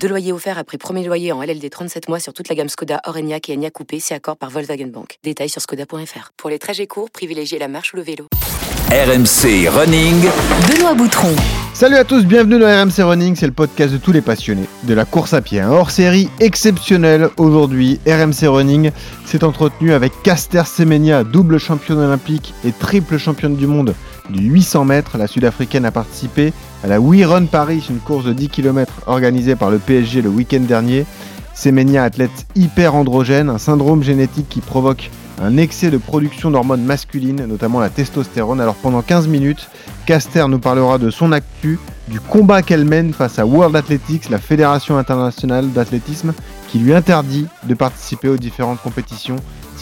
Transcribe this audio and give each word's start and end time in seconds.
Deux 0.00 0.08
loyers 0.08 0.32
offerts 0.32 0.58
après 0.58 0.78
premier 0.78 1.04
loyer 1.04 1.32
en 1.32 1.42
LLD 1.42 1.68
37 1.70 2.08
mois 2.08 2.20
sur 2.20 2.32
toute 2.32 2.48
la 2.48 2.54
gamme 2.54 2.68
Skoda, 2.68 3.00
Orenia 3.06 3.38
et 3.48 3.54
Enya 3.54 3.70
Coupé, 3.70 3.98
si 3.98 4.14
accord 4.14 4.36
par 4.36 4.50
Volkswagen 4.50 4.86
Bank. 4.86 5.18
Détails 5.24 5.48
sur 5.48 5.60
skoda.fr. 5.60 6.32
Pour 6.36 6.50
les 6.50 6.58
trajets 6.58 6.86
courts, 6.86 7.10
privilégiez 7.10 7.58
la 7.58 7.66
marche 7.66 7.92
ou 7.92 7.96
le 7.96 8.02
vélo. 8.02 8.26
RMC 8.90 9.68
Running. 9.68 10.28
Benoît 10.68 10.94
Boutron. 10.94 11.34
Salut 11.74 11.96
à 11.96 12.04
tous, 12.04 12.24
bienvenue 12.24 12.60
dans 12.60 12.66
RMC 12.68 13.02
Running, 13.02 13.34
c'est 13.34 13.46
le 13.46 13.52
podcast 13.52 13.92
de 13.92 13.98
tous 13.98 14.12
les 14.12 14.22
passionnés 14.22 14.66
de 14.84 14.94
la 14.94 15.04
course 15.04 15.34
à 15.34 15.42
pied. 15.42 15.60
Un 15.60 15.70
hors-série 15.70 16.30
exceptionnel 16.38 17.28
aujourd'hui. 17.36 17.98
RMC 18.06 18.46
Running 18.46 18.92
s'est 19.24 19.42
entretenu 19.42 19.92
avec 19.92 20.12
Caster 20.22 20.62
Semenya, 20.64 21.24
double 21.24 21.58
championne 21.58 21.98
olympique 21.98 22.54
et 22.64 22.70
triple 22.70 23.18
championne 23.18 23.56
du 23.56 23.66
monde 23.66 23.94
du 24.30 24.42
800 24.42 24.84
mètres. 24.84 25.18
La 25.18 25.26
Sud-Africaine 25.26 25.84
a 25.84 25.90
participé 25.90 26.52
à 26.84 26.86
la 26.88 27.00
We 27.00 27.24
Run 27.24 27.46
Paris, 27.46 27.86
une 27.90 27.98
course 27.98 28.24
de 28.24 28.32
10 28.32 28.48
km 28.48 28.92
organisée 29.06 29.56
par 29.56 29.70
le 29.70 29.78
PSG 29.78 30.22
le 30.22 30.28
week-end 30.28 30.60
dernier. 30.60 31.06
Semenya, 31.54 32.04
athlète 32.04 32.46
hyper 32.54 32.94
androgène, 32.94 33.48
un 33.48 33.58
syndrome 33.58 34.02
génétique 34.02 34.48
qui 34.48 34.60
provoque 34.60 35.10
un 35.40 35.56
excès 35.56 35.90
de 35.90 35.98
production 35.98 36.50
d'hormones 36.50 36.84
masculines, 36.84 37.46
notamment 37.46 37.80
la 37.80 37.88
testostérone. 37.88 38.60
Alors 38.60 38.74
pendant 38.74 39.02
15 39.02 39.26
minutes, 39.28 39.68
Caster 40.04 40.46
nous 40.48 40.58
parlera 40.58 40.98
de 40.98 41.10
son 41.10 41.32
actu, 41.32 41.78
du 42.08 42.20
combat 42.20 42.62
qu'elle 42.62 42.84
mène 42.84 43.12
face 43.12 43.38
à 43.38 43.46
World 43.46 43.74
Athletics, 43.74 44.30
la 44.30 44.38
fédération 44.38 44.98
internationale 44.98 45.72
d'athlétisme, 45.72 46.32
qui 46.68 46.78
lui 46.78 46.94
interdit 46.94 47.46
de 47.64 47.74
participer 47.74 48.28
aux 48.28 48.36
différentes 48.36 48.80
compétitions 48.82 49.36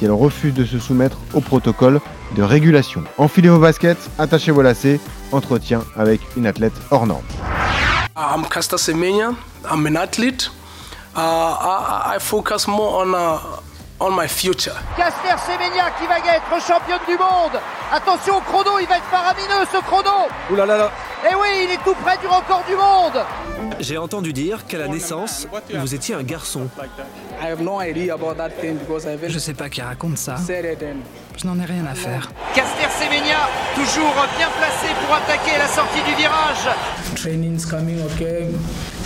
elle 0.05 0.13
refuse 0.13 0.55
de 0.55 0.65
se 0.65 0.79
soumettre 0.79 1.19
au 1.35 1.41
protocole 1.41 2.01
de 2.37 2.43
régulation. 2.43 3.03
Enfilez 3.19 3.49
vos 3.49 3.59
baskets, 3.59 4.11
attachez 4.19 4.51
vos 4.51 4.63
lacets, 4.63 5.01
entretien 5.33 5.83
avec 5.97 6.21
une 6.37 6.47
athlète 6.47 6.75
hors 6.91 7.07
norme. 7.07 7.25
I'm 8.17 8.45
Caster 8.49 8.79
Semenya. 8.79 9.35
I'm 9.71 9.87
an 9.87 9.97
athlete. 9.97 10.51
Uh, 11.17 11.21
I, 11.21 12.17
I 12.17 12.19
focus 12.21 12.67
more 12.69 13.03
on 13.03 13.15
uh, 13.15 13.39
on 14.01 14.11
my 14.15 14.29
future. 14.29 14.75
Caster 14.97 15.37
Semenya 15.47 15.91
qui 15.99 16.07
va 16.07 16.19
être 16.19 16.67
championne 16.67 17.01
du 17.09 17.17
monde. 17.17 17.61
Attention 17.93 18.37
au 18.39 18.41
chrono, 18.41 18.79
il 18.81 18.87
va 18.87 18.99
être 18.99 19.11
faramineux 19.11 19.67
ce 19.73 19.79
chrono. 19.83 20.29
Ouh 20.51 20.57
là 20.57 20.67
là 20.67 20.77
là. 20.77 20.91
Et 21.25 21.35
oui, 21.35 21.65
il 21.65 21.71
est 21.71 21.83
tout 21.83 21.95
près 22.05 22.19
du 22.19 22.27
record 22.27 22.63
du 22.69 22.77
monde. 22.77 23.25
J'ai 23.81 23.97
entendu 23.97 24.35
dire 24.35 24.67
qu'à 24.67 24.77
la 24.77 24.89
naissance, 24.89 25.49
vous 25.75 25.95
étiez 25.95 26.15
un 26.15 26.23
garçon. 26.23 26.69
Je 29.29 29.39
sais 29.39 29.55
pas 29.55 29.71
qui 29.71 29.81
raconte 29.81 30.19
ça. 30.19 30.37
Je 30.47 31.47
n'en 31.47 31.59
ai 31.59 31.65
rien 31.65 31.87
à 31.87 31.95
faire. 31.95 32.31
Caster 32.55 32.89
Semenya, 33.01 33.49
toujours 33.75 34.13
bien 34.37 34.49
placé 34.59 34.93
pour 35.03 35.17
attaquer 35.17 35.57
la 35.59 35.67
sortie 35.67 36.03
du 36.07 36.15
virage. 36.15 36.69
Training's 37.17 37.65
coming, 37.65 37.99
okay. 38.05 38.49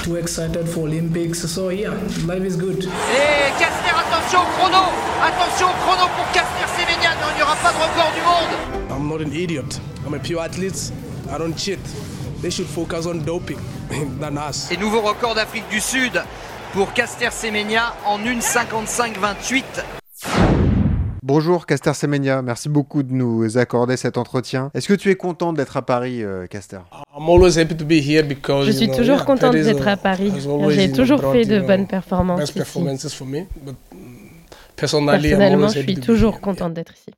Too 0.03 0.17
excited 0.17 0.67
for 0.67 0.85
Olympics, 0.85 1.47
so 1.47 1.71
yeah, 1.71 1.91
life 2.27 2.45
is 2.45 2.57
good. 2.57 2.83
Et 2.85 3.51
Caster, 3.59 3.95
attention 3.95 4.41
au 4.41 4.59
chrono 4.59 4.85
Attention 5.23 5.67
au 5.69 5.77
chrono 5.85 6.09
pour 6.17 6.27
Caster 6.33 6.67
Semenya, 6.77 7.15
non, 7.21 7.29
il 7.33 7.37
n'y 7.37 7.43
aura 7.43 7.57
pas 7.57 7.73
de 7.73 7.79
record 7.79 8.13
du 8.15 8.23
monde 8.23 8.91
I'm 8.91 9.09
not 9.09 9.21
an 9.23 9.33
idiot. 9.33 9.81
I'm 10.07 10.15
a 10.15 10.19
pure 10.19 10.41
athlete. 10.41 10.93
I 11.31 11.37
don't 11.39 11.55
cheat. 11.55 11.79
They 12.41 12.51
should 12.51 12.69
focus 12.69 13.07
on 13.07 13.19
doping 13.25 13.59
than 14.21 14.39
us. 14.39 14.71
Et 14.73 14.79
nouveau 14.79 15.03
record 15.03 15.35
d'Afrique 15.35 15.69
du 15.71 15.79
Sud 15.81 16.13
pour 16.73 16.95
Caster 16.95 17.31
Semenya 17.31 17.95
en 18.07 18.19
1,55-28. 18.19 19.63
Bonjour 21.23 21.67
Caster 21.67 21.93
Semenya, 21.93 22.41
merci 22.41 22.71
beaucoup 22.71 23.03
de 23.03 23.13
nous 23.13 23.59
accorder 23.59 23.99
cet 23.99 24.17
entretien. 24.17 24.71
Est-ce 24.73 24.89
que 24.89 24.95
tu 24.95 25.11
es 25.11 25.17
content 25.17 25.53
d'être 25.53 25.77
à 25.77 25.83
Paris, 25.83 26.23
euh, 26.25 26.47
Caster? 26.47 26.79
I'm 27.15 27.29
always 27.29 27.59
happy 27.59 27.77
to 27.77 27.85
be 27.85 28.01
here 28.01 28.23
because 28.23 28.67
Je 28.67 28.73
suis 28.73 28.91
toujours 28.91 29.27
Paris, 29.27 29.63
d'être 29.63 29.87
à 29.87 29.99
Paris. 29.99 30.33
J'ai 30.71 30.91
toujours 30.91 31.31
fait 31.31 31.45
de 31.45 31.61
bonnes 31.61 31.87
performances 31.87 32.49
ici. 32.49 32.63
Personnellement, 34.77 35.69
je 35.69 35.81
suis 35.81 35.97
toujours 35.97 36.35
here. 36.35 36.41
contente 36.41 36.73
d'être 36.73 36.95
ici. 36.95 37.11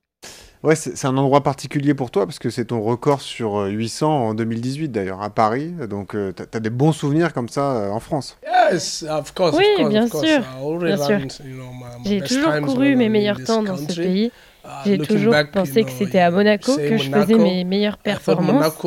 Ouais, 0.63 0.75
c'est 0.75 1.05
un 1.07 1.17
endroit 1.17 1.41
particulier 1.41 1.95
pour 1.95 2.11
toi 2.11 2.25
parce 2.27 2.37
que 2.37 2.51
c'est 2.51 2.65
ton 2.65 2.81
record 2.83 3.21
sur 3.21 3.57
euh, 3.61 3.69
800 3.69 4.27
en 4.29 4.33
2018 4.35 4.89
d'ailleurs 4.89 5.21
à 5.23 5.31
Paris. 5.31 5.73
Donc 5.89 6.11
tu 6.11 6.43
as, 6.53 6.59
des 6.59 6.69
bons 6.69 6.91
souvenirs 6.91 7.33
comme 7.33 7.49
ça 7.49 7.71
euh, 7.77 7.89
en 7.89 7.99
France. 7.99 8.37
Yes, 8.71 9.03
of 9.09 9.33
course, 9.33 9.57
Oui, 9.57 9.65
of 9.73 9.77
course, 9.79 9.89
bien 9.89 10.03
of 10.05 10.09
course. 10.11 10.27
sûr, 10.27 10.41
I 10.41 10.63
already 10.63 10.95
bien 10.95 11.05
sûr. 11.05 11.15
ran, 11.17 11.47
you 11.49 11.55
know, 11.55 11.71
my- 11.73 12.03
my 12.03 12.09
J'ai 12.09 12.19
best 12.19 12.33
toujours 12.33 12.53
couru 12.61 12.95
mes 12.95 13.09
meilleurs 13.09 13.37
this 13.37 13.45
temps 13.47 13.63
dans 13.63 13.75
ce 13.75 13.85
country. 13.87 14.03
pays. 14.03 14.31
Uh, 14.63 14.67
J'ai 14.85 14.97
toujours 14.99 15.31
back, 15.31 15.47
you 15.47 15.51
pensé 15.53 15.83
que 15.83 15.89
c'était 15.91 16.19
à 16.19 16.29
Monaco 16.29 16.75
que 16.77 16.97
je 16.97 17.09
faisais 17.09 17.33
mes 17.39 17.63
meilleures 17.63 17.97
performances. 17.97 18.77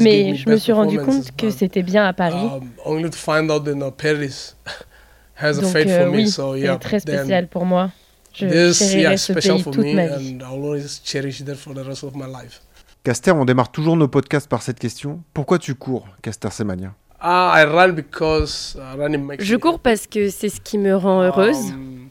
Mais 0.00 0.34
je 0.34 0.48
me 0.48 0.56
suis 0.56 0.72
rendu 0.72 0.98
compte 0.98 1.36
que 1.36 1.50
c'était 1.50 1.82
bien 1.82 2.06
à 2.06 2.14
Paris. 2.14 2.34
um, 2.42 2.70
only 2.86 3.10
to 3.10 3.18
find 3.18 3.50
out 3.50 3.64
that 3.64 3.72
you 3.72 3.76
know, 3.76 3.90
Paris 3.90 4.54
has 5.36 5.58
a 5.58 5.60
Donc 5.60 5.72
fate 5.72 5.88
euh, 5.88 6.04
for 6.04 6.06
me. 6.10 6.16
oui, 6.16 6.28
So 6.28 6.54
c'est 6.56 6.78
très 6.78 7.00
then 7.00 7.18
spécial 7.18 7.48
pour 7.48 7.66
moi. 7.66 7.90
Je 8.32 8.46
this 8.46 8.94
yeah 8.94 9.16
ce 9.16 9.32
special 9.32 9.56
pays 9.56 9.62
for 9.62 9.72
toute 9.72 9.84
me, 9.84 9.94
ma 9.94 10.06
vie. 10.16 10.34
and 10.34 10.40
I'll 10.42 10.62
always 10.64 11.00
cherish 11.04 11.42
that 11.44 11.56
for 11.56 11.74
the 11.74 11.82
rest 11.86 12.04
of 12.04 12.14
my 12.14 12.26
life. 12.26 12.62
Caster, 13.04 13.32
on 13.32 13.44
démarre 13.44 13.72
toujours 13.72 13.96
nos 13.96 14.08
podcasts 14.08 14.48
par 14.48 14.62
cette 14.62 14.78
question. 14.78 15.22
Pourquoi 15.34 15.58
tu 15.58 15.74
cours, 15.74 16.06
Caster 16.22 16.50
Semenya 16.50 16.94
Ah, 17.20 17.64
uh, 17.64 19.36
Je 19.40 19.56
cours 19.56 19.80
parce 19.80 20.06
que 20.06 20.28
c'est 20.28 20.48
ce 20.48 20.60
qui 20.60 20.78
me 20.78 20.96
rend 20.96 21.22
heureuse. 21.22 21.70
Um, 21.72 22.08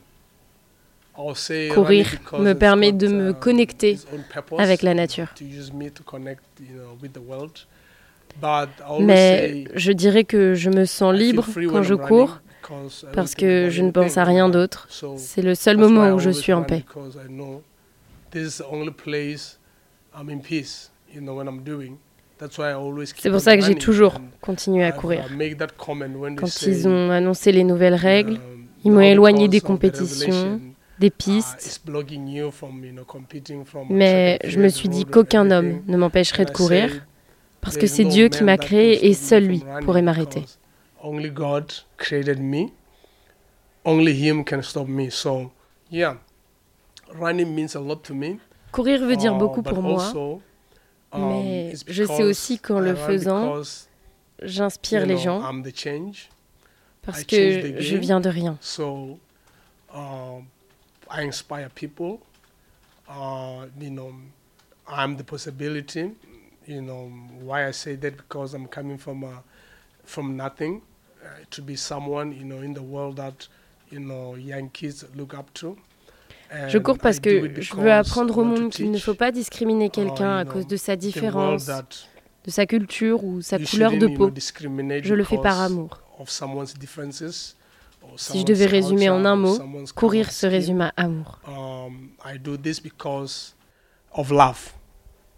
I'll 1.18 1.36
say 1.36 1.70
Courir 1.74 2.08
me 2.40 2.54
permet 2.54 2.92
de 2.92 3.08
me 3.08 3.32
uh, 3.32 3.34
connecter 3.34 4.00
avec 4.58 4.82
la 4.82 4.94
nature. 4.94 5.28
to 5.36 5.44
use 5.44 5.72
me 5.74 5.92
to 5.92 6.04
connect, 6.04 6.44
you 6.60 6.76
know, 6.76 6.98
with 7.02 7.14
the 7.14 7.20
world. 7.26 7.52
But 8.42 8.70
I 8.80 8.84
always 8.88 9.06
Mais 9.06 9.40
say 9.50 9.68
je 9.76 9.92
dirais 9.92 10.24
que 10.24 10.56
je 10.56 10.70
me 10.70 10.86
sens 10.86 11.14
libre 11.14 11.46
quand 11.46 11.74
when 11.74 11.84
je 11.84 11.94
cours 11.94 12.40
parce 13.14 13.36
que 13.36 13.70
je 13.70 13.82
ne 13.82 13.92
pense 13.92 14.18
à 14.18 14.24
rien 14.24 14.50
d'autre. 14.50 14.88
C'est 15.18 15.42
le 15.42 15.56
seul 15.56 15.78
moment 15.78 16.12
où 16.12 16.20
je 16.20 16.30
suis 16.30 16.54
en 16.54 16.64
paix. 16.64 16.84
C'est 23.16 23.30
pour 23.30 23.40
ça 23.40 23.58
que 23.58 23.64
j'ai 23.64 23.76
toujours 23.76 24.16
continué 24.40 24.84
à 24.84 24.92
courir. 24.92 25.26
uh, 25.32 25.38
they 25.38 25.56
Quand 26.36 26.62
ils 26.64 26.88
ont 26.88 27.12
annoncé 27.12 27.52
les 27.52 27.64
nouvelles 27.64 27.96
règles, 27.96 28.34
um, 28.34 28.66
ils 28.84 28.92
m'ont 28.92 29.02
éloigné 29.02 29.48
des 29.48 29.62
compétitions, 29.62 30.60
des 31.00 31.08
uh, 31.08 31.12
pistes, 31.12 31.82
mais 33.90 34.40
je 34.44 34.60
me 34.60 34.70
suis 34.70 34.90
dit 34.90 35.06
qu'aucun 35.06 35.52
homme 35.52 35.82
ne 35.86 35.98
m'empêcherait 35.98 36.46
de 36.46 36.52
courir 36.52 37.06
parce 37.62 37.78
que 37.78 37.86
c'est 37.86 38.06
Dieu 38.06 38.30
qui 38.30 38.44
m'a 38.44 38.58
créé 38.58 39.08
et 39.08 39.14
seul 39.14 39.46
lui 39.46 39.64
pourrait 39.84 40.02
m'arrêter. 40.02 40.46
Only 41.04 41.30
God 41.30 41.74
created 41.98 42.40
me. 42.40 42.72
Only 43.84 44.14
Him 44.14 44.44
can 44.44 44.62
stop 44.62 44.88
me. 44.88 45.10
So, 45.10 45.52
yeah, 45.90 46.18
running 47.14 47.56
means 47.56 47.76
a 47.76 47.80
lot 47.80 48.04
to 48.04 48.14
me. 48.14 48.40
Courir 48.72 49.00
veut 49.00 49.16
dire 49.18 49.34
Uh, 49.34 49.40
beaucoup 49.40 49.64
pour 49.64 49.82
moi, 49.82 50.06
also, 50.06 50.42
um, 51.12 51.30
mais 51.30 51.72
it's 51.74 51.84
je 51.88 52.06
sais 52.06 52.24
aussi 52.24 52.60
qu'en 52.60 52.80
le 52.80 52.96
faisant, 52.96 53.62
j'inspire 54.42 55.06
les 55.06 55.18
gens 55.18 55.42
I'm 55.42 55.64
the 55.64 55.76
change. 55.76 56.30
parce 57.02 57.22
I 57.22 57.26
change 57.26 57.64
the 57.64 57.76
que 57.76 57.82
je 57.82 57.98
viens 57.98 58.22
de 58.22 58.30
rien. 58.30 58.58
So, 58.62 59.20
um, 59.94 60.46
I 61.10 61.24
inspire 61.24 61.70
people. 61.70 62.20
Uh, 63.10 63.66
you 63.80 63.90
know, 63.90 64.14
I'm 64.88 65.18
the 65.18 65.24
possibility. 65.24 66.12
You 66.68 66.82
know, 66.82 67.12
why 67.42 67.68
I 67.68 67.72
say 67.72 67.96
that? 67.96 68.16
Because 68.16 68.54
I'm 68.54 68.68
coming 68.68 68.98
from 68.98 69.24
a, 69.24 69.44
from 70.06 70.38
nothing 70.38 70.76
uh, 70.76 70.91
to 71.50 71.62
be 71.62 71.76
someone 71.76 72.34
you 72.34 72.46
know 72.46 72.62
in 72.62 72.74
the 72.74 72.82
world 72.82 73.18
that 73.18 73.50
you 73.92 74.00
know 74.00 74.36
young 74.36 74.70
kids 74.70 75.06
look 75.16 75.34
up 75.34 75.54
to. 75.54 75.76
Je 76.68 76.78
cours 76.80 76.98
parce 76.98 77.18
I 77.18 77.22
do 77.22 77.48
que 77.48 77.62
je 77.62 77.76
veux 77.76 77.92
apprendre 77.92 78.38
au 78.38 78.44
monde 78.44 78.72
qu'il 78.72 78.92
ne 78.92 78.98
faut 78.98 79.14
pas 79.14 79.32
discriminer 79.32 79.86
uh, 79.86 79.90
quelqu'un 79.90 80.38
à 80.38 80.46
cause 80.46 80.68
de 80.68 80.76
sa 80.76 80.98
différence, 80.98 81.66
de 81.66 82.52
sa 82.52 82.66
culture 82.66 83.24
ou 83.24 83.42
sa 83.42 83.58
couleur 83.58 83.92
de 83.92 84.08
peau. 84.08 84.32
Je 84.36 85.14
le 85.14 85.24
fais 85.24 85.38
par 85.38 85.60
amour. 85.62 86.02
Si 88.18 88.40
je 88.40 88.46
devais 88.46 88.66
résumer 88.66 89.10
en 89.10 89.24
un 89.24 89.36
mot, 89.36 89.58
courir 89.96 90.32
se 90.32 90.46
résume 90.46 90.82
à 90.82 90.94
amour. 90.98 91.40
um, 91.48 92.10
I 92.26 92.38
do 92.38 92.58
this 92.58 92.80
because 92.82 93.56
of 94.14 94.32
love. 94.32 94.74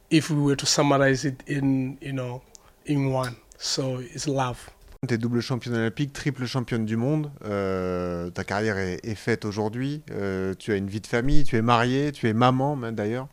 If 0.10 0.30
we 0.30 0.40
were 0.40 0.56
to 0.56 0.66
summarize 0.66 1.26
it 1.26 1.44
in, 1.48 1.98
you 2.02 2.14
know, 2.14 2.42
in 2.86 3.12
one, 3.12 3.36
so 3.58 4.00
it's 4.00 4.28
love. 4.28 4.70
Tu 5.08 5.14
es 5.14 5.18
double 5.18 5.42
championne 5.42 5.76
olympique, 5.76 6.14
triple 6.14 6.46
championne 6.46 6.86
du 6.86 6.96
monde. 6.96 7.30
Euh, 7.44 8.30
ta 8.30 8.46
carrière 8.46 8.78
est, 8.78 9.16
faite 9.16 9.44
aujourd'hui. 9.44 10.02
Euh, 10.12 10.54
tu 10.58 10.72
as 10.72 10.78
une 10.78 10.88
vie 10.88 11.02
de 11.02 11.08
famille, 11.08 11.44
tu 11.44 11.58
es 11.58 11.62
mariée, 11.62 12.14
tu 12.14 12.30
es 12.30 12.34
maman 12.34 12.78
même 12.78 12.96
d'ailleurs. 12.96 13.28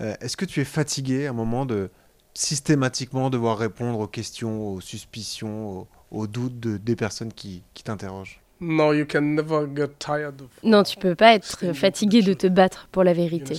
Euh, 0.00 0.14
est-ce 0.20 0.36
que 0.36 0.44
tu 0.44 0.60
es 0.60 0.64
fatiguée 0.64 1.26
à 1.26 1.30
un 1.30 1.32
moment 1.32 1.64
de 1.64 1.88
systématiquement 2.34 3.30
devoir 3.30 3.56
répondre 3.56 4.00
aux 4.00 4.06
questions, 4.06 4.68
aux 4.68 4.80
suspicions, 4.82 5.86
aux, 6.10 6.26
doutes 6.26 6.60
de, 6.60 6.76
des 6.76 6.96
personnes 6.96 7.32
qui, 7.32 7.62
qui 7.72 7.84
t'interrogent? 7.84 8.40
Non, 8.60 8.92
you 8.92 9.06
can 9.10 9.22
never 9.22 9.66
get 9.74 9.92
tired 9.98 10.40
of 10.42 10.48
non, 10.62 10.82
tu 10.82 10.98
peux 10.98 11.14
pas 11.14 11.34
être 11.34 11.72
fatigué 11.72 12.22
de 12.22 12.34
te 12.34 12.46
battre 12.46 12.88
pour 12.92 13.02
la 13.02 13.14
vérité. 13.14 13.56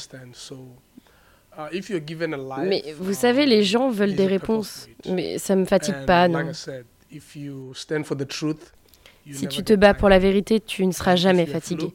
Uh, 1.58 1.82
mais 2.66 2.84
vous 3.00 3.14
savez, 3.14 3.46
les 3.46 3.64
gens 3.64 3.90
veulent 3.90 4.16
des 4.16 4.28
réponses, 4.28 4.88
mais 5.10 5.38
ça 5.38 5.56
me 5.56 5.66
fatigue 5.66 6.06
pas, 6.06 6.28
non. 6.28 6.52
Si 9.32 9.48
tu 9.48 9.64
te 9.64 9.74
bats 9.74 9.94
pour 9.94 10.10
la 10.10 10.20
vérité, 10.20 10.60
tu 10.60 10.86
ne 10.86 10.92
seras 10.92 11.16
jamais 11.16 11.46
fatigué. 11.46 11.94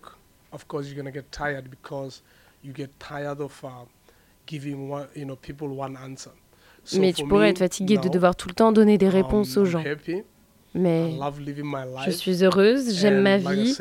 Mais 6.96 7.12
tu 7.12 7.26
pourrais 7.26 7.50
être 7.50 7.58
fatigué 7.58 7.98
de 7.98 8.08
devoir 8.08 8.34
tout 8.36 8.48
le 8.48 8.54
temps 8.54 8.72
donner 8.72 8.98
des 8.98 9.08
réponses 9.08 9.56
aux 9.56 9.64
gens. 9.64 9.84
Mais 10.74 11.18
je 12.04 12.10
suis 12.10 12.44
heureuse, 12.44 12.94
j'aime 12.94 13.22
ma 13.22 13.38
vie, 13.38 13.76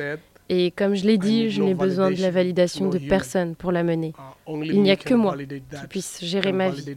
et 0.50 0.71
comme 0.71 0.95
je 0.95 1.06
l'ai 1.06 1.18
dit, 1.18 1.51
je 1.51 1.62
n'ai 1.62 1.75
besoin 1.75 2.12
de 2.12 2.21
la 2.21 2.31
validation 2.31 2.89
de 2.89 2.97
personne 2.97 3.56
pour 3.56 3.71
la 3.71 3.83
mener. 3.83 4.13
Uh, 4.47 4.63
Il 4.63 4.81
n'y 4.81 4.92
a 4.92 4.95
que 4.95 5.13
moi 5.13 5.38
qui 5.38 5.88
puisse 5.88 6.24
gérer 6.24 6.51
ma 6.51 6.69
vie. 6.69 6.95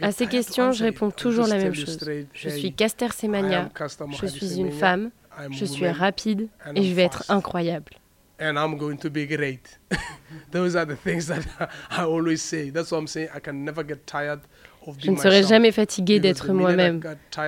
À 0.00 0.12
ces 0.12 0.26
questions, 0.26 0.72
je 0.72 0.84
réponds 0.84 1.10
toujours 1.10 1.46
la 1.46 1.58
même 1.58 1.74
chose. 1.74 1.98
Je 2.32 2.48
suis 2.48 2.72
Caster 2.72 3.08
Semania, 3.12 3.70
je 4.20 4.26
suis 4.26 4.58
une 4.58 4.72
femme, 4.72 5.10
je 5.50 5.64
suis 5.64 5.88
rapide 5.88 6.48
et 6.74 6.82
je 6.82 6.94
vais 6.94 7.02
être 7.02 7.24
incroyable. 7.28 7.92
and 8.40 8.58
I'm 8.58 8.76
going 8.76 8.98
to 8.98 9.08
be 9.10 9.24
great. 9.24 9.78
Those 10.50 10.74
are 10.74 10.84
the 10.84 10.96
things 10.96 11.28
that 11.28 11.46
I 11.90 12.02
always 12.02 12.42
say. 12.42 12.70
That's 12.70 12.90
what 12.90 12.98
I'm 12.98 13.06
saying. 13.06 13.28
I 13.32 13.38
can 13.38 13.64
never 13.64 13.84
get 13.84 14.04
tired 14.04 14.40
je 14.98 15.10
ne 15.10 15.16
serai 15.16 15.42
jamais 15.42 15.72
fatigué 15.72 16.20
d'être 16.20 16.52
moi-même. 16.52 17.00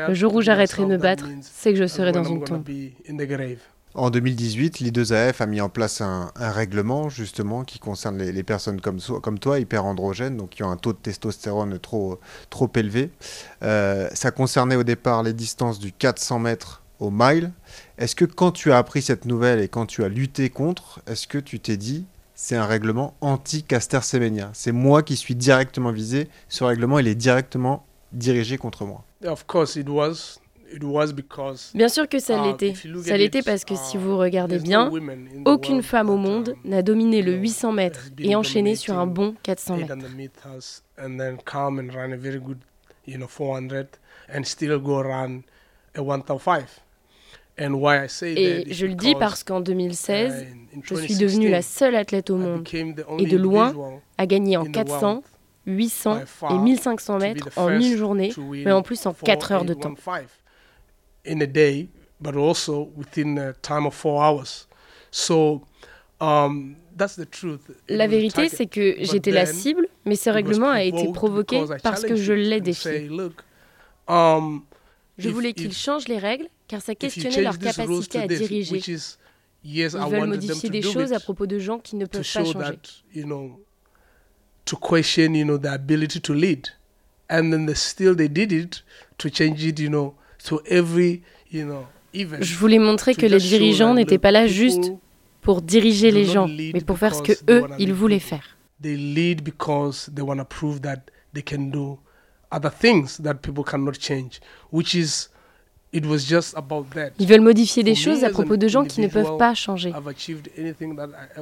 Le 0.08 0.14
jour 0.14 0.34
où 0.34 0.40
j'arrêterai 0.40 0.82
de 0.82 0.88
me 0.88 0.96
battre, 0.96 1.26
c'est 1.40 1.72
que 1.72 1.78
je 1.78 1.86
serai 1.86 2.12
dans 2.12 2.24
une 2.24 2.44
tombe. 2.44 2.64
En 3.94 4.10
2018, 4.10 4.80
l'I2AF 4.80 5.40
a 5.40 5.46
mis 5.46 5.60
en 5.60 5.68
place 5.68 6.00
un, 6.00 6.32
règlement 6.36 7.08
justement 7.08 7.62
qui 7.62 7.78
concerne 7.78 8.18
les, 8.18 8.42
personnes 8.42 8.80
comme, 8.80 8.98
comme 9.00 9.38
toi, 9.38 9.60
hyperandrogènes, 9.60 10.36
donc 10.36 10.50
qui 10.50 10.64
ont 10.64 10.70
un 10.70 10.76
taux 10.76 10.92
de 10.92 10.98
testostérone 10.98 11.78
trop, 11.78 12.18
trop 12.50 12.68
élevé. 12.74 13.10
Euh, 13.62 14.08
ça 14.12 14.32
concernait 14.32 14.74
au 14.74 14.82
départ 14.82 15.22
les 15.22 15.32
distances 15.32 15.78
du 15.78 15.92
400 15.92 16.40
mètres 16.40 16.82
au 16.98 17.10
mile. 17.10 17.52
Est-ce 17.98 18.16
que 18.16 18.24
quand 18.24 18.50
tu 18.50 18.72
as 18.72 18.78
appris 18.78 19.00
cette 19.00 19.26
nouvelle 19.26 19.60
et 19.60 19.68
quand 19.68 19.86
tu 19.86 20.02
as 20.02 20.08
lutté 20.08 20.50
contre, 20.50 21.00
est-ce 21.06 21.28
que 21.28 21.38
tu 21.38 21.60
t'es 21.60 21.76
dit 21.76 22.04
c'est 22.36 22.56
un 22.56 22.66
règlement 22.66 23.14
anti-Caster 23.20 24.00
Semenya. 24.02 24.50
C'est 24.54 24.72
moi 24.72 25.04
qui 25.04 25.14
suis 25.14 25.36
directement 25.36 25.92
visé. 25.92 26.28
Ce 26.48 26.64
règlement, 26.64 26.98
il 26.98 27.06
est 27.06 27.14
directement 27.14 27.86
dirigé 28.12 28.58
contre 28.58 28.84
moi. 28.84 29.04
Bien 31.74 31.88
sûr 31.88 32.08
que 32.08 32.18
ça 32.18 32.38
uh, 32.38 32.46
l'était. 32.46 32.74
Ça 33.04 33.16
l'était 33.16 33.42
parce 33.42 33.64
que 33.64 33.74
si 33.74 33.96
uh, 33.96 34.00
vous 34.00 34.18
regardez 34.18 34.58
bien, 34.58 34.90
aucune 35.44 35.82
femme 35.82 36.10
au 36.10 36.16
monde 36.16 36.54
um, 36.64 36.70
n'a 36.70 36.82
dominé 36.82 37.22
le 37.22 37.32
800 37.32 37.72
mètres 37.72 38.10
et 38.18 38.34
enchaîné 38.34 38.76
sur 38.76 38.98
un 38.98 39.06
bon 39.06 39.34
400 39.42 39.76
mètres. 39.76 39.96
Et 48.22 48.72
je 48.74 48.86
le 48.86 48.94
dis 48.94 49.14
parce 49.14 49.44
qu'en 49.44 49.60
2016, 49.60 50.46
uh, 50.74 50.80
je 50.82 50.94
suis 50.96 51.16
devenue 51.16 51.48
la 51.48 51.62
seule 51.62 51.94
athlète 51.94 52.30
au 52.30 52.36
monde 52.36 52.66
et 53.18 53.26
de 53.26 53.36
loin 53.36 54.00
à 54.18 54.26
gagner 54.26 54.56
en 54.56 54.64
400, 54.64 55.22
800 55.66 56.20
et 56.50 56.58
1500 56.58 57.18
mètres 57.18 57.48
en 57.56 57.70
une 57.70 57.96
journée, 57.96 58.32
mais 58.50 58.72
en 58.72 58.82
plus 58.82 59.06
en 59.06 59.12
4 59.12 59.52
heures 59.52 59.64
de 59.64 59.74
temps. 59.74 59.94
La 67.88 68.06
vérité, 68.06 68.48
c'est 68.48 68.66
que 68.66 68.96
j'étais 69.00 69.30
la 69.30 69.46
cible, 69.46 69.88
mais 70.04 70.16
ce 70.16 70.30
règlement 70.30 70.70
a 70.70 70.82
été 70.82 71.12
provoqué 71.12 71.64
parce 71.82 72.02
que 72.02 72.16
je 72.16 72.32
l'ai 72.32 72.60
défié. 72.60 73.08
Je 75.16 75.28
voulais 75.28 75.52
qu'ils 75.52 75.72
changent 75.72 76.08
les 76.08 76.18
règles 76.18 76.48
car 76.66 76.82
ça 76.82 76.94
questionnait 76.94 77.42
leur 77.42 77.58
capacité 77.58 78.18
à 78.18 78.26
diriger. 78.26 78.82
Ils 79.64 79.88
veulent 79.88 80.28
modifier 80.28 80.70
des 80.70 80.82
choses 80.82 81.12
à 81.12 81.20
propos 81.20 81.46
de 81.46 81.58
gens 81.58 81.78
qui 81.78 81.96
ne 81.96 82.06
peuvent 82.06 82.20
pas 82.20 82.44
changer. 82.44 82.78
To 84.66 84.76
question, 84.78 85.34
you 85.34 85.44
know, 85.44 85.58
the 85.58 85.66
ability 85.66 86.22
to 86.22 86.32
lead, 86.32 86.68
and 87.28 87.50
then 87.50 87.66
they 87.66 87.74
still 87.74 88.16
they 88.16 88.30
did 88.30 88.50
it 88.50 88.82
to 89.18 89.28
change 89.28 89.62
it, 89.62 89.78
you 89.78 89.90
know, 89.90 90.14
to 90.48 90.60
every, 90.66 91.22
you 91.52 91.64
know, 91.64 91.84
even. 92.12 92.42
Je 92.42 92.56
voulais 92.56 92.78
montrer 92.78 93.14
que 93.14 93.26
les 93.26 93.38
dirigeants 93.38 93.94
n'étaient 93.94 94.18
pas 94.18 94.30
là 94.30 94.46
juste 94.46 94.92
pour 95.40 95.62
diriger 95.62 96.10
les 96.10 96.24
gens, 96.24 96.48
mais 96.48 96.80
pour 96.80 96.98
faire 96.98 97.14
ce 97.14 97.22
que 97.22 97.32
eux 97.50 97.64
ils 97.78 97.92
voulaient 97.92 98.18
faire. 98.18 98.56
They 98.82 98.96
lead 98.96 99.42
because 99.42 100.10
they 100.14 100.22
want 100.22 100.38
to 100.38 100.44
prove 100.44 100.80
that 100.80 101.04
they 101.32 101.42
can 101.42 101.70
do 101.70 101.98
other 102.50 102.70
things 102.70 103.20
that 103.22 103.34
people 103.34 103.64
cannot 103.64 103.94
change, 104.00 104.40
which 104.72 104.94
is 104.94 105.28
ils 105.96 107.26
veulent 107.26 107.40
modifier 107.40 107.84
des 107.84 107.94
choses 107.94 108.24
à 108.24 108.30
propos 108.30 108.56
de 108.56 108.66
gens 108.66 108.84
qui 108.84 109.00
ne 109.00 109.06
peuvent 109.06 109.36
pas 109.38 109.54
changer. 109.54 109.92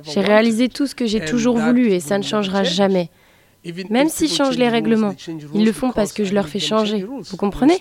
J'ai 0.04 0.20
réalisé 0.20 0.69
tout 0.69 0.87
ce 0.87 0.94
que 0.94 1.06
j'ai 1.06 1.25
toujours 1.25 1.56
voulu 1.56 1.90
et 1.90 2.00
ça 2.00 2.19
ne 2.19 2.22
changera 2.22 2.62
jamais. 2.62 3.08
Même 3.88 4.08
s'ils 4.08 4.28
changent 4.28 4.58
les 4.58 4.69
règlements, 4.69 5.14
ils 5.54 5.64
le 5.64 5.72
font 5.72 5.90
parce 5.90 6.12
que 6.12 6.25
je 6.25 6.34
leur 6.34 6.49
fais 6.49 6.58
changer. 6.58 7.02
Vous 7.02 7.37
comprenez? 7.37 7.81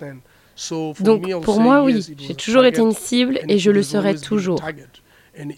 Donc 1.00 1.42
pour 1.42 1.60
moi, 1.60 1.84
oui, 1.84 2.02
j'ai 2.18 2.36
toujours 2.36 2.66
été 2.66 2.82
une 2.82 2.94
cible 2.94 3.40
et 3.48 3.58
je 3.58 3.72
le 3.72 3.84
serai 3.84 4.16
toujours. 4.16 4.62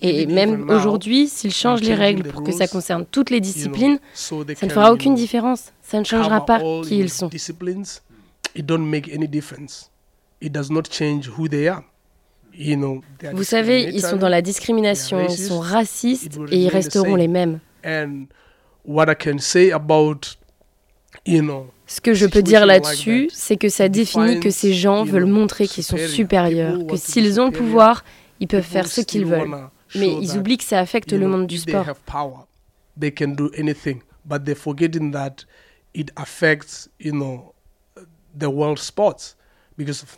Et 0.01 0.27
même 0.27 0.69
aujourd'hui, 0.69 1.27
s'ils 1.27 1.53
changent 1.53 1.81
les 1.81 1.95
règles 1.95 2.29
pour 2.29 2.43
que 2.43 2.51
ça 2.51 2.67
concerne 2.67 3.05
toutes 3.09 3.29
les 3.29 3.39
disciplines, 3.39 3.99
ça 4.13 4.35
ne 4.35 4.69
fera 4.69 4.93
aucune 4.93 5.15
différence. 5.15 5.73
Ça 5.81 5.99
ne 5.99 6.03
changera 6.03 6.45
pas 6.45 6.59
qui 6.83 6.99
ils 6.99 7.09
sont. 7.09 7.29
Vous 13.33 13.43
savez, 13.43 13.83
ils 13.83 14.01
sont 14.01 14.17
dans 14.17 14.29
la 14.29 14.41
discrimination, 14.41 15.25
ils 15.27 15.37
sont 15.37 15.59
racistes 15.59 16.37
et 16.51 16.57
ils 16.63 16.69
resteront 16.69 17.15
les 17.15 17.27
mêmes. 17.27 17.59
Ce 21.93 22.01
que 22.01 22.15
je 22.15 22.25
peux 22.25 22.41
dire 22.41 22.65
là-dessus, 22.65 23.29
c'est 23.31 23.55
que 23.55 23.69
ça 23.69 23.87
définit 23.87 24.39
que 24.39 24.49
ces 24.49 24.73
gens 24.73 25.03
veulent 25.03 25.27
montrer 25.27 25.67
qu'ils 25.67 25.83
sont 25.83 25.97
supérieurs, 25.97 26.87
que 26.87 26.97
s'ils 26.97 27.39
ont 27.39 27.45
le 27.45 27.51
pouvoir, 27.51 28.03
ils 28.39 28.47
peuvent 28.47 28.63
faire 28.63 28.87
ce 28.87 29.01
qu'ils 29.01 29.27
veulent. 29.27 29.69
Mais 29.95 30.11
ils 30.11 30.35
oublient 30.35 30.57
que 30.57 30.63
ça 30.63 30.79
affecte 30.79 31.13
le 31.13 31.27
monde 31.27 31.45
du 31.45 31.59
sport. 31.59 31.85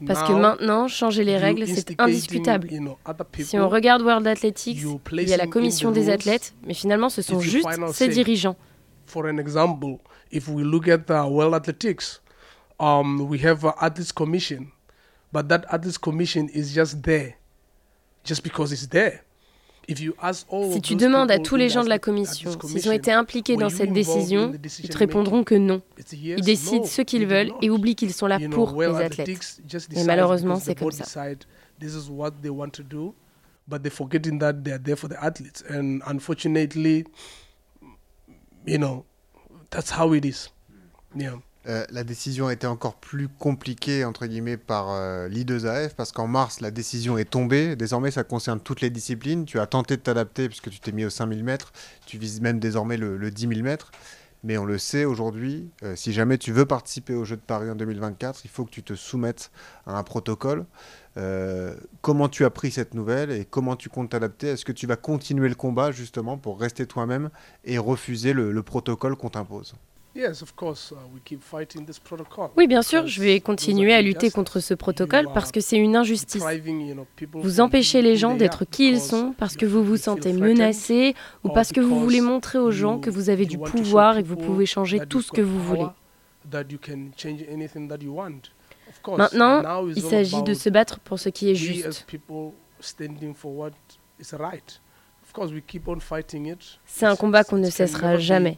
Parce 0.07 0.29
que 0.29 0.33
maintenant, 0.33 0.87
changer 0.87 1.23
les 1.25 1.37
règles, 1.37 1.67
c'est 1.67 1.99
indiscutable. 1.99 2.69
Si 3.39 3.59
on 3.59 3.67
regarde 3.67 4.01
World 4.01 4.25
Athletics, 4.27 4.79
il 5.11 5.29
y 5.29 5.33
a 5.33 5.37
la 5.37 5.47
commission 5.47 5.91
des 5.91 6.09
athlètes, 6.09 6.53
mais 6.65 6.73
finalement, 6.73 7.09
ce 7.09 7.21
sont 7.21 7.41
juste 7.41 7.67
ses 7.91 8.07
dirigeants. 8.07 8.55
For 9.05 9.27
an 9.27 9.39
example, 9.39 9.99
if 10.31 10.47
we 10.47 10.63
look 10.63 10.87
at 10.87 11.07
the 11.07 11.27
World 11.27 11.53
Athletics, 11.53 12.21
um, 12.79 13.27
we 13.27 13.37
have 13.39 13.63
an 13.63 13.73
athletes 13.81 14.11
commission, 14.11 14.71
but 15.31 15.47
that 15.49 15.65
athletes 15.71 15.97
commission 15.97 16.49
is 16.49 16.73
just 16.73 17.03
there, 17.03 17.35
just 18.23 18.43
because 18.43 18.71
it's 18.71 18.87
there. 18.87 19.21
Si 19.87 20.81
tu 20.81 20.95
demandes 20.95 21.29
à 21.29 21.37
tous 21.37 21.55
les 21.57 21.69
gens 21.69 21.83
de 21.83 21.89
la 21.89 21.99
commission 21.99 22.51
s'ils 22.65 22.89
ont 22.89 22.91
été 22.91 23.11
impliqués 23.11 23.55
dans 23.55 23.69
cette 23.69 23.93
décision, 23.93 24.51
ils 24.83 24.89
te 24.89 24.97
répondront 24.97 25.43
que 25.43 25.53
non. 25.53 25.81
Ils 26.11 26.41
décident 26.41 26.85
ce 26.85 27.03
qu'ils 27.03 27.27
veulent 27.27 27.51
et 27.61 27.69
oublient 27.69 27.95
qu'ils 27.95 28.13
sont 28.13 28.25
là 28.25 28.39
pour 28.49 28.81
les 28.81 28.87
athlètes. 28.87 29.61
Mais 29.93 30.03
malheureusement, 30.03 30.59
c'est 30.59 30.73
comme 30.75 30.91
ça. 30.91 31.25
but 33.67 33.81
they're 33.81 33.91
forgetting 33.91 34.37
that 34.39 34.63
they're 34.63 34.77
there 34.77 34.95
for 34.95 35.07
the 35.07 35.23
athletes. 35.23 35.63
And 35.67 36.01
unfortunately, 36.05 37.05
you 38.65 38.77
know, 38.77 39.05
that's 39.69 39.91
how 39.91 40.13
it 40.13 40.25
is. 40.25 40.49
Yeah. 41.15 41.39
Euh, 41.67 41.83
la 41.89 42.03
décision 42.03 42.47
a 42.47 42.53
été 42.53 42.67
encore 42.67 42.95
plus 42.95 43.27
compliquée 43.27 44.05
entre 44.05 44.27
guillemets 44.27 44.57
par 44.57 44.91
euh, 44.91 45.27
l'I2AF 45.27 45.95
parce 45.95 46.11
qu'en 46.11 46.27
mars 46.27 46.61
la 46.61 46.69
décision 46.69 47.17
est 47.17 47.29
tombée. 47.29 47.75
Désormais 47.75 48.11
ça 48.11 48.23
concerne 48.23 48.59
toutes 48.59 48.81
les 48.81 48.91
disciplines. 48.91 49.45
Tu 49.45 49.59
as 49.59 49.65
tenté 49.65 49.97
de 49.97 50.01
t'adapter 50.01 50.47
puisque 50.47 50.69
tu 50.69 50.79
t'es 50.79 50.91
mis 50.91 51.05
au 51.05 51.09
5000 51.09 51.43
mètres. 51.43 51.73
Tu 52.05 52.19
vises 52.19 52.39
même 52.39 52.59
désormais 52.59 52.97
le, 52.97 53.31
10 53.31 53.47
000 53.47 53.61
mètres. 53.61 53.91
Mais 54.45 54.59
on 54.59 54.65
le 54.65 54.77
sait 54.77 55.05
aujourd'hui, 55.05 55.71
euh, 55.81 55.95
si 55.95 56.13
jamais 56.13 56.37
tu 56.37 56.51
veux 56.51 56.67
participer 56.67 57.15
aux 57.15 57.25
Jeux 57.25 57.35
de 57.35 57.41
Paris 57.41 57.67
en 57.67 57.73
2024, 57.73 58.45
il 58.45 58.47
faut 58.51 58.63
que 58.63 58.69
tu 58.69 58.83
te 58.83 58.93
soumettes 58.93 59.49
à 59.87 59.97
un 59.97 60.03
protocole. 60.03 60.67
Euh, 61.17 61.75
comment 62.01 62.29
tu 62.29 62.45
as 62.45 62.51
pris 62.51 62.69
cette 62.69 62.93
nouvelle 62.93 63.31
et 63.31 63.45
comment 63.45 63.75
tu 63.75 63.89
comptes 63.89 64.11
t'adapter? 64.11 64.49
Est-ce 64.49 64.63
que 64.63 64.71
tu 64.71 64.85
vas 64.85 64.97
continuer 64.97 65.49
le 65.49 65.55
combat 65.55 65.91
justement 65.91 66.37
pour 66.37 66.59
rester 66.59 66.85
toi-même 66.85 67.31
et 67.63 67.79
refuser 67.79 68.33
le 68.33 68.61
protocole 68.61 69.15
qu'on 69.15 69.29
t'impose? 69.29 69.73
Oui, 72.55 72.67
bien 72.67 72.81
sûr, 72.81 73.05
je 73.05 73.21
vais 73.21 73.39
continuer 73.41 73.93
à 73.93 74.01
lutter 74.01 74.31
contre 74.31 74.61
ce 74.61 74.73
protocole 74.73 75.27
parce 75.33 75.51
que 75.51 75.59
c'est 75.59 75.77
une 75.77 75.95
injustice. 75.95 76.43
Vous 77.33 77.59
empêchez 77.59 78.01
les 78.01 78.15
gens 78.15 78.35
d'être 78.35 78.63
qui 78.63 78.87
ils 78.87 79.01
sont 79.01 79.33
parce 79.37 79.57
que 79.57 79.65
vous 79.65 79.83
vous 79.83 79.97
sentez 79.97 80.31
menacé 80.31 81.15
ou 81.43 81.49
parce 81.49 81.71
que 81.71 81.81
vous 81.81 81.99
voulez 81.99 82.21
montrer 82.21 82.59
aux 82.59 82.71
gens 82.71 82.99
que 82.99 83.09
vous 83.09 83.29
avez 83.29 83.45
du 83.45 83.57
pouvoir 83.57 84.17
et 84.17 84.23
que 84.23 84.27
vous 84.27 84.37
pouvez 84.37 84.65
changer 84.65 84.99
tout 85.05 85.21
ce 85.21 85.31
que 85.31 85.41
vous 85.41 85.61
voulez. 85.61 85.87
Maintenant, 89.17 89.87
il 89.87 90.01
s'agit 90.01 90.43
de 90.43 90.53
se 90.53 90.69
battre 90.69 90.99
pour 90.99 91.19
ce 91.19 91.29
qui 91.29 91.51
est 91.51 91.55
juste. 91.55 92.05
C'est 96.85 97.05
un 97.05 97.15
combat 97.15 97.43
qu'on 97.43 97.57
ne 97.57 97.69
cessera 97.69 98.17
jamais. 98.17 98.57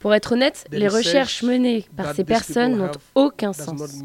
Pour 0.00 0.14
être 0.14 0.32
honnête, 0.32 0.66
les 0.70 0.88
recherches 0.88 1.42
menées 1.42 1.86
par 1.96 2.14
ces 2.14 2.24
personnes 2.24 2.76
n'ont 2.76 2.90
aucun 3.14 3.52
sens. 3.52 3.98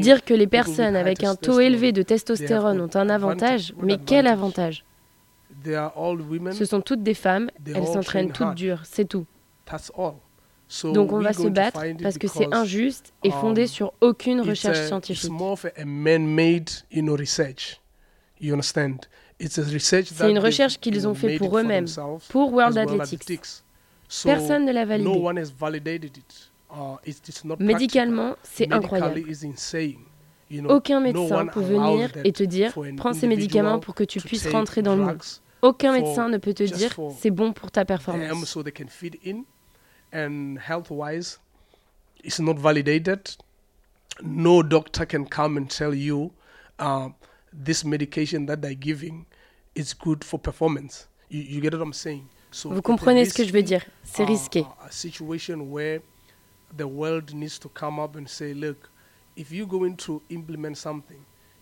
Dire 0.00 0.24
que 0.24 0.34
les 0.34 0.46
personnes 0.48 0.96
avec 0.96 1.22
un 1.22 1.36
taux 1.36 1.60
élevé 1.60 1.92
de 1.92 2.02
testostérone 2.02 2.80
ont 2.80 2.90
un 2.94 3.08
avantage, 3.08 3.74
mais 3.80 3.98
quel 3.98 4.26
avantage? 4.26 4.84
Ce 5.64 6.64
sont 6.64 6.80
toutes 6.80 7.02
des 7.02 7.14
femmes, 7.14 7.50
elles 7.66 7.86
s'entraînent 7.86 8.32
toutes 8.32 8.54
dures, 8.54 8.80
c'est 8.84 9.04
tout. 9.04 9.26
Donc 10.84 11.12
on 11.12 11.20
va 11.20 11.32
se 11.32 11.48
battre 11.48 11.80
parce 12.02 12.18
que 12.18 12.26
c'est 12.26 12.52
injuste 12.52 13.12
et 13.22 13.30
fondé 13.30 13.62
um, 13.62 13.68
sur 13.68 13.92
aucune 14.00 14.40
recherche 14.40 14.86
scientifique. 14.86 15.30
C'est 19.48 20.30
une 20.30 20.38
recherche 20.38 20.78
qu'ils 20.78 21.06
ont 21.08 21.14
fait 21.14 21.36
pour 21.36 21.58
eux-mêmes, 21.58 21.86
pour 22.28 22.52
World 22.52 22.78
Athletics. 22.78 23.62
Personne 24.24 24.66
ne 24.66 24.72
l'a 24.72 24.84
validé. 24.84 25.10
Uh, 26.74 26.96
Médicalement, 27.58 28.36
c'est 28.42 28.72
incroyable. 28.72 29.22
Aucun 30.68 31.00
médecin 31.00 31.46
peut 31.46 31.60
venir 31.60 32.10
et 32.24 32.32
te 32.32 32.42
dire 32.42 32.72
prends 32.96 33.12
ces 33.12 33.26
médicaments 33.26 33.78
pour 33.78 33.94
que 33.94 34.04
tu 34.04 34.20
puisses 34.20 34.48
rentrer 34.48 34.82
dans 34.82 34.96
le 34.96 35.04
moule. 35.04 35.18
Aucun 35.62 35.92
médecin 35.92 36.28
ne 36.28 36.38
peut 36.38 36.54
te 36.54 36.64
dire 36.64 36.94
c'est 37.18 37.30
bon 37.30 37.52
pour 37.52 37.70
ta 37.70 37.84
performance. 37.84 38.56
it's 42.24 42.38
not 42.38 42.58
validated. 42.58 43.36
No 44.22 44.62
doctor 44.62 45.06
can 45.06 45.24
come 45.24 45.56
and 45.56 45.68
tell 45.68 45.94
you 45.94 46.32
uh, 46.78 47.08
this 47.52 47.84
medication 47.84 48.46
that 48.46 48.60
they're 48.60 48.74
giving 48.74 49.26
is 49.74 49.94
good 49.94 50.24
for 50.24 50.38
performance. 50.38 51.06
You, 51.28 51.42
you 51.42 51.60
get 51.60 51.72
what 51.72 51.82
I'm 51.82 51.92
saying? 51.92 52.28
So 52.50 52.70
Vous 52.70 52.82
comprenez 52.82 53.24
ce 53.24 53.34
que 53.34 53.44
je 53.44 53.52
veux 53.52 53.62
dire 53.62 53.84
C'est 54.04 54.24
risqué. 54.24 54.66
A 54.84 54.90
situation 54.90 55.70
where 55.70 56.00
the 56.76 56.86
world 56.86 57.34
needs 57.34 57.58
to 57.58 57.68
come 57.68 57.98
up 57.98 58.16
and 58.16 58.26
say, 58.26 58.52
look, 58.52 58.90
if 59.36 59.50
you're 59.50 59.66
going 59.66 59.96
to 59.96 60.22
implement 60.30 60.76
something, 60.76 61.18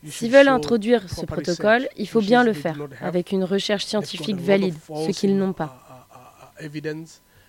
S'ils 0.09 0.31
veulent 0.31 0.49
introduire 0.49 1.09
ce 1.11 1.27
protocole, 1.27 1.89
il 1.97 2.09
faut 2.09 2.23
bien 2.23 2.43
le 2.43 2.55
faire, 2.55 2.77
avec 3.03 3.33
une 3.33 3.45
recherche 3.45 3.85
scientifique 3.85 4.41
valide, 4.41 4.75
ce 4.75 5.11
qu'ils 5.13 5.37
n'ont 5.37 5.53
pas. 5.53 5.79
Uh, 6.59 6.65
uh, 6.65 6.69
uh, 6.69 7.05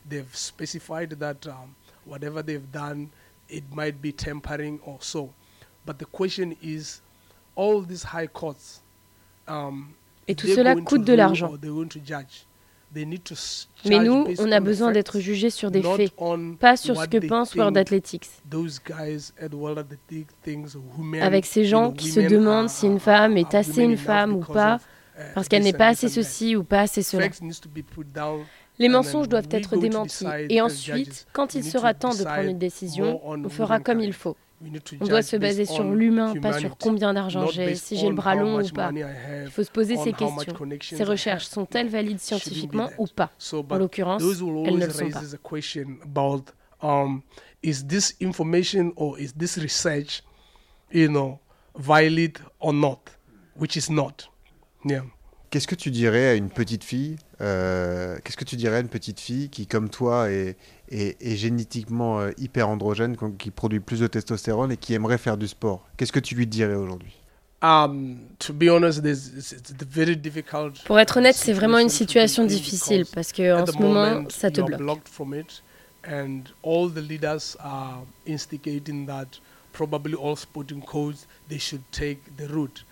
they've 0.07 0.35
specified 0.35 1.17
that 1.19 1.47
um, 1.47 1.73
whatever 2.05 2.43
they've 2.43 2.69
done, 2.71 3.09
it 3.49 3.63
might 3.73 4.01
be 4.01 4.11
tampering 4.11 4.79
or 4.85 4.97
so. 4.99 5.29
But 5.85 5.97
the 5.97 6.05
question 6.05 6.57
is, 6.61 7.01
all 7.55 7.81
these 7.81 8.03
high 8.03 8.27
courts, 8.27 8.81
um, 9.47 9.95
et 10.31 10.35
tout 10.35 10.47
cela 10.47 10.75
coûte 10.75 11.03
de 11.03 11.13
l'argent. 11.13 11.51
Mais 13.85 13.99
nous, 13.99 14.27
on 14.39 14.51
a 14.51 14.59
besoin 14.59 14.91
d'être 14.91 15.19
jugés 15.19 15.49
sur 15.49 15.71
des 15.71 15.81
faits, 15.81 16.11
pas 16.59 16.75
sur 16.75 16.99
ce 16.99 17.07
que 17.07 17.25
pense 17.25 17.55
World 17.55 17.77
Athletics. 17.77 18.29
Avec 21.21 21.45
ces 21.45 21.65
gens 21.65 21.91
qui 21.91 22.09
se 22.09 22.19
demandent 22.19 22.69
si 22.69 22.87
une 22.87 22.99
femme 22.99 23.37
est 23.37 23.55
assez 23.55 23.83
une 23.83 23.97
femme 23.97 24.35
ou 24.35 24.41
pas, 24.41 24.79
uh, 25.17 25.21
parce 25.35 25.47
qu'elle 25.47 25.63
n'est 25.63 25.73
pas 25.73 25.87
assez 25.87 26.09
ceci 26.09 26.55
ou 26.55 26.63
pas 26.63 26.81
assez 26.81 27.03
cela. 27.03 27.27
Les 28.79 28.89
mensonges 28.89 29.29
doivent 29.29 29.49
être 29.51 29.77
démentis 29.77 30.25
et 30.49 30.61
ensuite, 30.61 31.27
quand 31.33 31.55
il 31.55 31.63
sera 31.63 31.93
temps 31.93 32.15
de 32.15 32.23
prendre 32.23 32.49
une 32.49 32.59
décision, 32.59 33.21
on 33.25 33.49
fera 33.49 33.79
comme 33.79 33.99
il 33.99 34.13
faut. 34.13 34.35
On 34.99 35.05
doit 35.05 35.21
se 35.21 35.35
baser 35.37 35.65
sur 35.65 35.83
l'humain, 35.83 36.33
pas 36.41 36.59
sur 36.59 36.77
combien 36.77 37.13
d'argent 37.13 37.47
j'ai, 37.47 37.75
si 37.75 37.97
j'ai 37.97 38.09
le 38.09 38.15
bras 38.15 38.35
long 38.35 38.61
ou 38.61 38.69
pas. 38.69 38.91
Il 38.93 39.49
faut 39.51 39.63
se 39.63 39.71
poser 39.71 39.97
ces 39.97 40.13
questions. 40.13 40.55
Ces 40.81 41.03
recherches 41.03 41.45
sont-elles 41.45 41.89
valides 41.89 42.19
scientifiquement 42.19 42.89
ou 42.97 43.07
pas? 43.07 43.31
En 43.69 43.77
l'occurrence, 43.77 44.21
elles 44.21 44.77
ne 44.77 44.85
le 44.85 44.91
sont 44.91 45.09
pas. 45.09 45.21
Um, 46.83 47.21
is 47.61 47.85
this 47.87 48.15
information 48.19 48.91
or 48.95 49.19
is 49.19 49.33
this 49.37 49.57
research, 49.59 50.23
you 50.91 51.07
know, 51.07 51.39
valid 51.75 52.39
or 52.59 52.73
not? 52.73 53.01
Which 53.55 53.77
is 53.77 53.91
not. 53.91 54.27
Yeah. 54.83 55.03
Qu'est-ce 55.51 55.67
que 55.67 55.75
tu 55.75 55.91
dirais 55.91 56.29
à 56.29 56.35
une 56.35 56.49
petite 56.49 56.85
fille 56.85 57.17
euh, 57.41 58.17
Qu'est-ce 58.23 58.37
que 58.37 58.45
tu 58.45 58.55
dirais 58.55 58.77
à 58.77 58.79
une 58.79 58.87
petite 58.87 59.19
fille 59.19 59.49
qui, 59.49 59.67
comme 59.67 59.89
toi, 59.89 60.31
est, 60.31 60.55
est, 60.89 61.35
génétiquement 61.35 62.21
euh, 62.21 62.31
hyper 62.37 62.69
androgène, 62.69 63.17
qui 63.37 63.51
produit 63.51 63.81
plus 63.81 63.99
de 63.99 64.07
testostérone 64.07 64.71
et 64.71 64.77
qui 64.77 64.93
aimerait 64.93 65.17
faire 65.17 65.35
du 65.35 65.49
sport? 65.49 65.85
Qu'est-ce 65.97 66.13
que 66.13 66.21
tu 66.21 66.35
lui 66.35 66.47
dirais 66.47 66.75
aujourd'hui? 66.75 67.19
Pour 70.85 70.99
être 70.99 71.17
honnête, 71.17 71.35
c'est 71.35 71.53
vraiment 71.53 71.79
une 71.79 71.89
situation 71.89 72.45
difficile 72.45 73.05
parce 73.13 73.33
que 73.33 73.61
en 73.61 73.65
ce 73.65 73.77
moment, 73.77 74.23
ça 74.29 74.51
te 74.51 74.61
bloque. 74.61 75.01
And 76.03 76.45
all 76.63 76.89
the 76.89 77.01
leaders 77.01 77.55
are 77.59 78.03
instigating 78.27 79.05
that 79.05 79.39
probably 79.71 80.15
all 80.15 80.35
sporting 80.35 80.81
codes 80.81 81.27
they 81.47 81.59
should 81.59 81.83
take 81.91 82.21
the 82.37 82.47
route. 82.49 82.83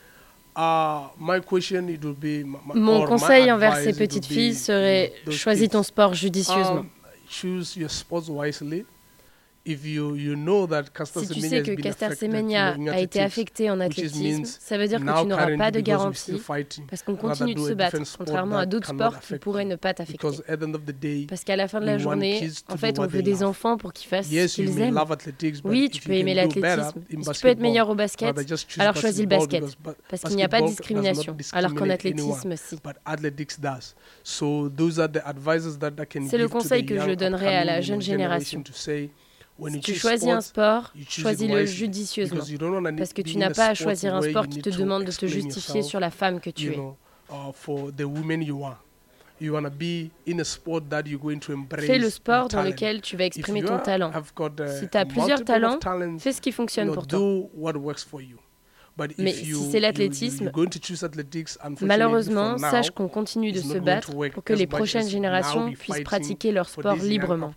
Mon 2.76 3.06
conseil 3.06 3.52
envers 3.52 3.78
ces 3.78 3.94
petites 3.94 4.26
filles 4.26 4.56
serait 4.56 5.14
choisis 5.32 5.70
ton 5.70 5.84
sport 5.84 6.14
judicieusement. 6.14 6.86
Si 9.76 11.28
tu 11.30 11.42
sais 11.42 11.62
que 11.62 11.72
Caster 11.82 12.16
Semenya 12.16 12.76
a 12.92 13.00
été 13.00 13.20
affecté 13.22 13.70
en 13.70 13.80
athlétisme, 13.80 14.44
ça 14.46 14.78
veut 14.78 14.88
dire 14.88 15.00
que 15.00 15.22
tu 15.22 15.28
n'auras 15.28 15.56
pas 15.58 15.72
de 15.72 15.80
garantie 15.80 16.42
parce 16.90 17.04
qu'on 17.04 17.16
continue 17.16 17.54
de 17.54 17.60
se 17.60 17.74
battre, 17.74 17.98
contrairement 18.18 18.58
à 18.58 18.66
d'autres 18.66 18.90
sports 18.90 19.20
qui 19.20 19.38
pourraient 19.38 19.66
ne 19.66 19.76
pas 19.76 19.94
t'affecter. 19.94 20.28
Parce 21.28 21.44
qu'à 21.44 21.56
la 21.56 21.68
fin 21.68 21.80
de 21.82 21.86
la 21.86 21.98
journée, 21.98 22.50
en 22.70 22.78
fait, 22.78 23.00
on 23.00 23.08
veut 23.08 23.22
des 23.22 23.44
enfants 23.44 23.78
pour 23.78 23.94
qu'ils 23.94 24.10
fassent 24.10 24.28
ce 24.28 24.56
qu'ils 24.56 24.80
aiment. 24.80 25.00
Oui, 25.64 25.90
tu 25.92 26.02
peux 26.02 26.14
aimer 26.14 26.34
l'athlétisme. 26.34 27.04
Si 27.10 27.32
tu 27.32 27.42
peux 27.42 27.48
être 27.50 27.60
meilleur 27.60 27.90
au 27.90 27.96
basket, 27.96 28.36
alors 28.78 28.96
choisis 28.96 29.22
le 29.22 29.28
basket. 29.28 29.64
Parce 30.10 30.24
qu'il 30.24 30.36
n'y 30.36 30.44
a 30.44 30.50
pas 30.50 30.62
de 30.62 30.68
discrimination. 30.68 31.36
Alors 31.54 31.74
qu'en 31.74 31.90
athlétisme, 31.90 32.56
si. 32.56 32.78
C'est 36.30 36.38
le 36.38 36.48
conseil 36.48 36.86
que 36.86 37.00
je 37.00 37.12
donnerais 37.12 37.56
à 37.56 37.66
la 37.66 37.82
jeune 37.82 38.02
génération. 38.02 38.64
Si 39.68 39.80
tu 39.80 39.94
choisis 39.96 40.30
un 40.30 40.42
sport, 40.42 40.94
choisis-le 41.08 41.66
judicieusement, 41.66 42.44
parce 42.98 43.14
que 43.14 43.22
tu 43.22 43.38
n'as 43.38 43.52
pas 43.52 43.68
à 43.68 43.74
choisir 43.74 44.16
un 44.16 44.22
sport 44.22 44.48
qui 44.48 44.62
te 44.62 44.70
demande 44.70 45.06
de 45.06 45.12
te 45.12 45.26
justifier 45.26 45.82
sur 45.84 46.00
la 46.00 46.12
femme 46.12 46.40
que 46.40 46.50
tu 46.50 46.74
es. 46.74 46.80
Fais 51.80 51.98
le 51.98 52.10
sport 52.10 52.48
dans 52.50 52.62
lequel 52.64 53.02
tu 53.02 53.16
vas 53.16 53.26
exprimer 53.26 53.64
ton 53.64 53.80
talent. 53.80 54.12
Si 54.80 54.90
tu 54.90 54.98
as 54.98 55.06
plusieurs 55.06 55.44
talents, 55.46 55.80
fais 56.20 56.34
ce 56.34 56.42
qui 56.42 56.52
fonctionne 56.52 56.92
pour 56.94 57.08
toi. 57.08 57.20
Mais 59.18 59.32
si 59.32 59.54
c'est 59.72 59.80
l'athlétisme, 59.80 60.52
malheureusement, 61.82 62.58
sache 62.58 62.92
qu'on 62.92 63.08
continue 63.08 63.54
de 63.54 63.62
se 63.62 63.78
battre 63.78 64.12
pour 64.34 64.44
que 64.44 64.54
les 64.54 64.68
prochaines 64.68 65.08
générations 65.08 65.72
puissent 65.72 66.02
pratiquer 66.02 66.52
leur 66.52 66.68
sport 66.68 66.96
librement. 66.96 67.54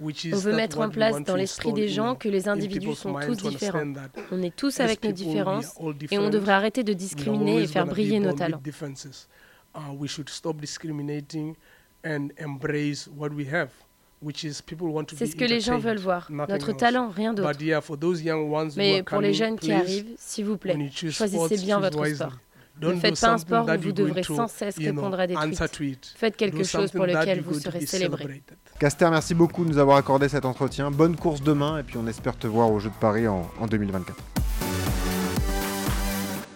On 0.00 0.36
veut 0.38 0.54
mettre 0.56 0.80
en 0.80 0.90
place 0.90 1.22
dans 1.22 1.36
l'esprit 1.36 1.72
des 1.72 1.88
gens 1.88 2.14
que 2.16 2.28
les 2.28 2.48
individus 2.48 2.94
sont 2.94 3.14
tous 3.20 3.36
différents. 3.36 3.92
On 4.32 4.42
est 4.42 4.54
tous 4.54 4.80
avec 4.80 5.02
nos 5.04 5.12
différences 5.12 5.72
et 6.10 6.18
on 6.18 6.30
devrait 6.30 6.52
arrêter 6.52 6.82
de 6.82 6.92
discriminer 6.92 7.62
et 7.62 7.66
faire 7.66 7.86
briller 7.86 8.18
nos 8.20 8.32
talents. 8.32 8.60
C'est 15.16 15.26
ce 15.26 15.36
que 15.36 15.44
les 15.44 15.60
gens 15.60 15.78
veulent 15.78 15.98
voir, 15.98 16.30
notre 16.30 16.72
talent, 16.72 17.10
rien 17.10 17.34
d'autre. 17.34 17.52
Mais 18.76 19.02
pour 19.02 19.20
les 19.20 19.34
jeunes 19.34 19.58
qui 19.58 19.70
arrivent, 19.72 20.14
s'il 20.16 20.44
vous 20.46 20.56
plaît, 20.56 20.78
choisissez 21.10 21.56
bien 21.58 21.78
votre 21.78 22.04
sport. 22.06 22.32
Ne 22.80 22.94
faites 22.94 23.20
pas 23.20 23.32
un 23.32 23.38
sport 23.38 23.68
où 23.68 23.80
vous 23.80 23.92
devrez 23.92 24.22
sans 24.22 24.48
cesse 24.48 24.76
répondre 24.78 25.18
à 25.18 25.26
des 25.26 25.34
tweets. 25.72 26.14
Faites 26.16 26.36
quelque 26.36 26.64
chose 26.64 26.90
pour 26.90 27.06
lequel 27.06 27.40
vous 27.42 27.58
serez 27.58 27.86
célébré. 27.86 28.42
Caster, 28.78 29.08
merci 29.10 29.34
beaucoup 29.34 29.64
de 29.64 29.70
nous 29.70 29.78
avoir 29.78 29.96
accordé 29.96 30.28
cet 30.28 30.44
entretien. 30.44 30.90
Bonne 30.90 31.16
course 31.16 31.42
demain 31.42 31.78
et 31.78 31.82
puis 31.84 31.96
on 31.96 32.06
espère 32.06 32.36
te 32.36 32.46
voir 32.46 32.70
au 32.70 32.80
Jeu 32.80 32.90
de 32.90 32.94
Paris 32.96 33.28
en, 33.28 33.48
en 33.60 33.66
2024. 33.66 34.43